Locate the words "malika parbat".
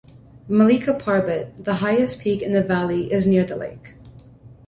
0.47-1.63